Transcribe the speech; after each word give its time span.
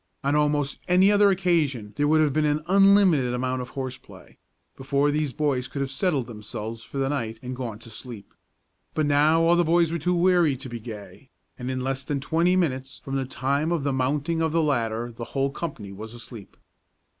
On 0.23 0.33
almost 0.33 0.79
any 0.87 1.11
other 1.11 1.29
occasion 1.29 1.93
there 1.95 2.07
would 2.07 2.21
have 2.21 2.33
been 2.33 2.43
an 2.43 2.63
unlimited 2.65 3.35
amount 3.35 3.61
of 3.61 3.69
horse 3.77 3.97
play, 3.99 4.39
before 4.75 5.11
these 5.11 5.31
boys 5.31 5.67
could 5.67 5.81
have 5.83 5.91
settled 5.91 6.25
themselves 6.25 6.81
for 6.81 6.97
the 6.97 7.07
night 7.07 7.37
and 7.43 7.55
gone 7.55 7.77
to 7.77 7.91
sleep. 7.91 8.33
But 8.95 9.05
now 9.05 9.43
all 9.43 9.55
the 9.55 9.63
boys 9.63 9.91
were 9.91 9.99
too 9.99 10.15
weary 10.15 10.57
to 10.57 10.69
be 10.69 10.79
gay, 10.79 11.29
and 11.59 11.69
in 11.69 11.81
less 11.81 12.03
than 12.03 12.19
twenty 12.19 12.55
minutes 12.55 12.97
from 12.97 13.15
the 13.15 13.25
time 13.25 13.71
of 13.71 13.83
the 13.83 13.93
mounting 13.93 14.41
of 14.41 14.51
the 14.51 14.63
ladder 14.63 15.11
the 15.15 15.23
whole 15.37 15.51
company 15.51 15.91
was 15.91 16.15
asleep. 16.15 16.57